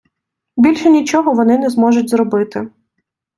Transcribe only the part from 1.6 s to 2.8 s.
зможуть зробити.